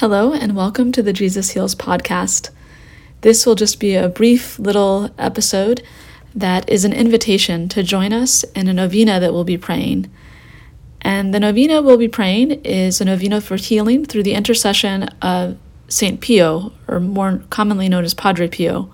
[0.00, 2.48] Hello, and welcome to the Jesus Heals podcast.
[3.20, 5.82] This will just be a brief little episode
[6.34, 10.10] that is an invitation to join us in a novena that we'll be praying.
[11.02, 15.58] And the novena we'll be praying is a novena for healing through the intercession of
[15.88, 16.18] St.
[16.18, 18.90] Pio, or more commonly known as Padre Pio.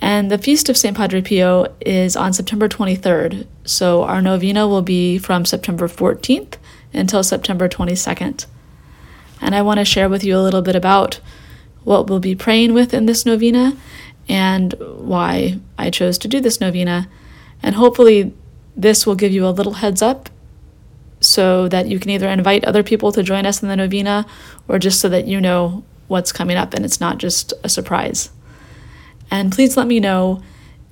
[0.00, 0.96] And the feast of St.
[0.96, 6.54] Padre Pio is on September 23rd, so our novena will be from September 14th
[6.92, 8.46] until September 22nd
[9.44, 11.20] and I want to share with you a little bit about
[11.84, 13.76] what we'll be praying with in this novena
[14.26, 17.08] and why I chose to do this novena.
[17.62, 18.32] And hopefully,
[18.74, 20.30] this will give you a little heads up
[21.20, 24.26] so that you can either invite other people to join us in the novena
[24.66, 28.30] or just so that you know what's coming up and it's not just a surprise.
[29.30, 30.42] And please let me know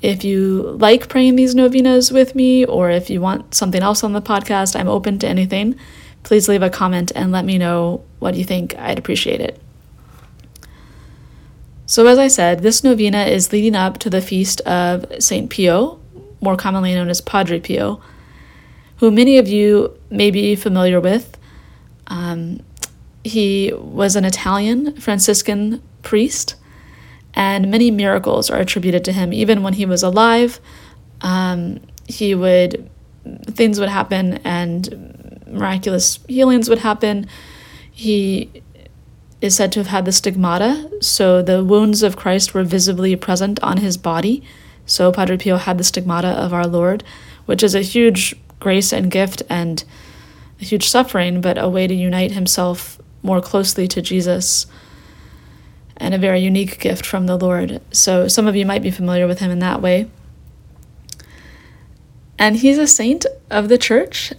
[0.03, 4.13] if you like praying these novenas with me or if you want something else on
[4.13, 4.79] the podcast.
[4.79, 5.75] I'm open to anything
[6.23, 8.77] please leave a comment and let me know what you think.
[8.79, 9.61] I'd appreciate it.
[11.87, 15.51] So, as I said, this novena is leading up to the feast of St.
[15.51, 16.01] Pio,
[16.41, 18.01] more commonly known as Padre Pio,
[18.97, 21.37] who many of you may be familiar with.
[22.07, 22.61] Um,
[23.25, 26.55] he was an Italian Franciscan priest,
[27.35, 29.33] and many miracles are attributed to him.
[29.33, 30.61] Even when he was alive,
[31.21, 32.89] um, he would
[33.47, 35.12] things would happen, and
[35.53, 37.27] miraculous healings would happen.
[37.91, 38.63] He
[39.41, 43.63] is said to have had the stigmata, so the wounds of Christ were visibly present
[43.63, 44.43] on his body.
[44.87, 47.05] So Padre Pio had the stigmata of our Lord,
[47.47, 49.85] which is a huge grace and gift and
[50.61, 54.67] a huge suffering, but a way to unite himself more closely to Jesus
[55.97, 57.81] and a very unique gift from the Lord.
[57.93, 60.09] So some of you might be familiar with him in that way.
[62.39, 64.33] And he's a saint of the church,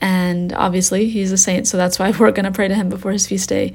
[0.00, 3.12] and obviously he's a saint, so that's why we're going to pray to him before
[3.12, 3.74] his feast day.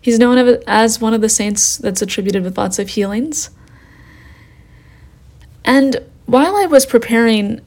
[0.00, 3.50] He's known as one of the saints that's attributed with lots of healings.
[5.64, 5.96] And
[6.26, 7.60] while I was preparing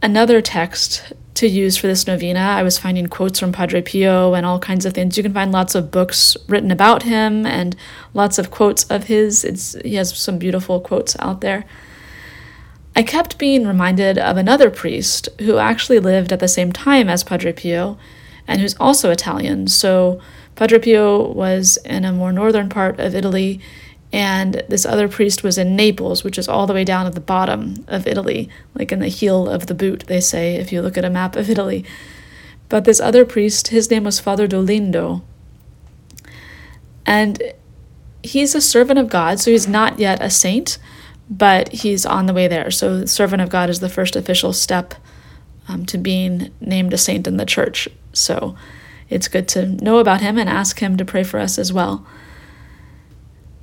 [0.00, 4.46] another text to use for this novena, I was finding quotes from Padre Pio and
[4.46, 5.16] all kinds of things.
[5.16, 7.74] You can find lots of books written about him and
[8.14, 9.44] lots of quotes of his.
[9.44, 11.64] It's, he has some beautiful quotes out there.
[12.94, 17.24] I kept being reminded of another priest who actually lived at the same time as
[17.24, 17.98] Padre Pio
[18.46, 19.66] and who's also Italian.
[19.68, 20.20] So,
[20.56, 23.60] Padre Pio was in a more northern part of Italy,
[24.12, 27.20] and this other priest was in Naples, which is all the way down at the
[27.20, 30.98] bottom of Italy, like in the heel of the boot, they say, if you look
[30.98, 31.84] at a map of Italy.
[32.68, 35.22] But this other priest, his name was Father Dolindo.
[37.06, 37.42] And
[38.22, 40.76] he's a servant of God, so he's not yet a saint,
[41.28, 42.70] but he's on the way there.
[42.70, 44.94] So, servant of God is the first official step
[45.68, 47.88] um, to being named a saint in the church.
[48.12, 48.56] So,
[49.08, 52.06] it's good to know about him and ask him to pray for us as well.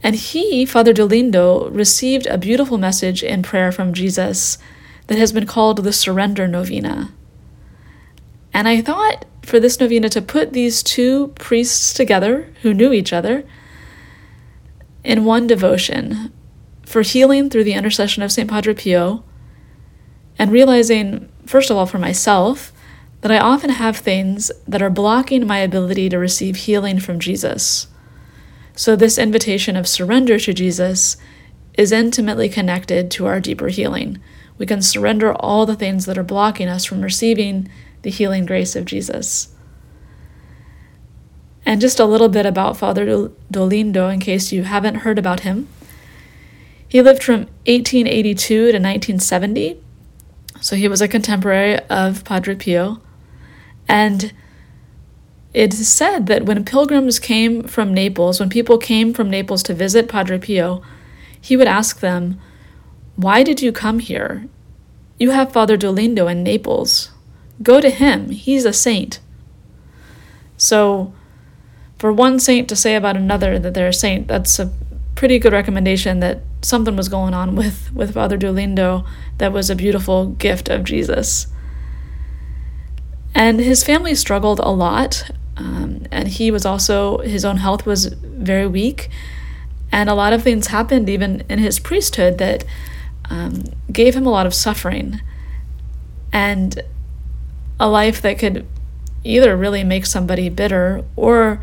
[0.02, 4.58] And he, Father Dolindo, received a beautiful message in prayer from Jesus
[5.08, 7.12] that has been called the Surrender Novena.
[8.53, 13.12] And I thought for this novena to put these two priests together who knew each
[13.12, 13.44] other
[15.03, 16.31] in one devotion
[16.89, 18.50] for healing through the intercession of St.
[18.50, 19.23] Padre Pio,
[20.39, 22.72] and realizing, first of all, for myself,
[23.22, 27.85] that I often have things that are blocking my ability to receive healing from Jesus.
[28.75, 31.16] So, this invitation of surrender to Jesus
[31.75, 34.17] is intimately connected to our deeper healing.
[34.57, 37.69] We can surrender all the things that are blocking us from receiving
[38.01, 39.53] the healing grace of Jesus.
[41.67, 45.67] And just a little bit about Father Dolindo, in case you haven't heard about him.
[46.89, 49.79] He lived from 1882 to 1970,
[50.59, 53.00] so he was a contemporary of Padre Pio.
[53.88, 54.33] And
[55.53, 59.73] it is said that when pilgrims came from Naples, when people came from Naples to
[59.75, 60.81] visit Padre Pio,
[61.39, 62.39] he would ask them,
[63.16, 64.47] Why did you come here?
[65.19, 67.11] You have Father Dolindo in Naples.
[67.61, 69.19] Go to him, he's a saint.
[70.57, 71.13] So,
[71.99, 74.72] for one saint to say about another that they're a saint, that's a
[75.19, 79.05] pretty good recommendation that something was going on with, with Father Dolindo
[79.37, 81.47] that was a beautiful gift of Jesus.
[83.35, 88.05] And his family struggled a lot, um, and he was also, his own health was
[88.05, 89.09] very weak,
[89.91, 92.63] and a lot of things happened even in his priesthood that
[93.29, 95.19] um, gave him a lot of suffering
[96.31, 96.81] and
[97.77, 98.66] a life that could
[99.25, 101.61] either really make somebody bitter or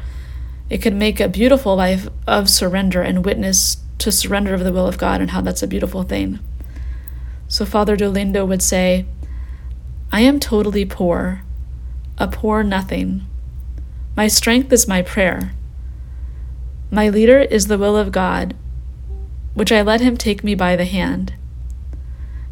[0.69, 4.87] it could make a beautiful life of surrender and witness to surrender of the will
[4.87, 6.41] of God and how that's a beautiful thing.
[7.49, 9.07] So Father Dolindo would say,
[10.13, 11.43] I am totally poor,
[12.19, 13.27] a poor nothing.
[14.17, 15.53] My strength is my prayer.
[16.91, 18.57] My leader is the will of God,
[19.55, 21.35] which I let him take me by the hand.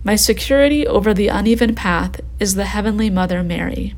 [0.02, 3.94] My security over the uneven path is the Heavenly Mother Mary.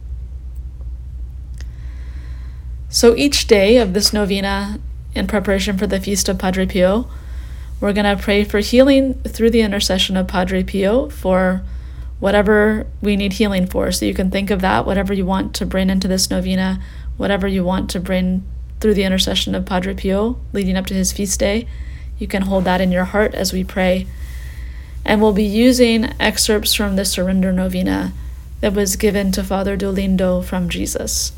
[2.89, 4.79] So each day of this novena,
[5.15, 7.09] in preparation for the feast of Padre Pio,
[7.81, 11.63] we're going to pray for healing through the intercession of Padre Pio for
[12.21, 13.93] whatever we need healing for.
[13.93, 16.81] So you can think of that, whatever you want to bring into this novena,
[17.17, 18.45] whatever you want to bring
[18.81, 21.67] through the intercession of Padre Pio leading up to his feast day.
[22.19, 24.07] You can hold that in your heart as we pray.
[25.05, 28.13] And we'll be using excerpts from the Surrender Novena
[28.61, 31.33] that was given to Father Dolindo from Jesus.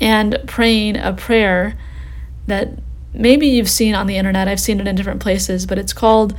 [0.00, 1.76] And praying a prayer
[2.46, 2.78] that
[3.12, 6.34] maybe you've seen on the internet, I've seen it in different places, but it's called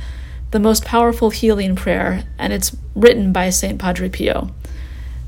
[0.50, 3.78] the most powerful healing prayer, and it's written by St.
[3.78, 4.50] Padre Pio.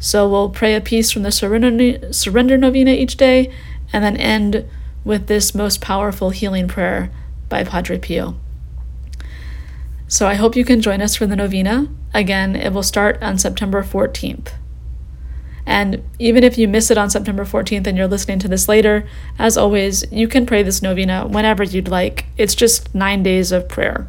[0.01, 3.53] So we'll pray a piece from the surrender, surrender novena each day,
[3.93, 4.69] and then end
[5.05, 7.11] with this most powerful healing prayer
[7.49, 8.37] by Padre Pio.
[10.09, 11.89] So I hope you can join us for the novena.
[12.13, 14.53] Again, it will start on September 14th.
[15.65, 19.07] And even if you miss it on September 14th and you're listening to this later,
[19.39, 22.27] as always, you can pray this novena whenever you'd like.
[22.37, 24.09] It's just nine days of prayer.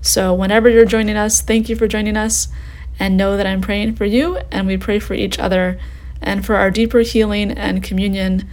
[0.00, 2.48] So, whenever you're joining us, thank you for joining us
[2.98, 5.78] and know that I'm praying for you and we pray for each other
[6.22, 8.48] and for our deeper healing and communion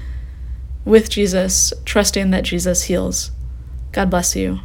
[0.83, 3.31] with Jesus, trusting that Jesus heals.
[3.91, 4.59] God bless you.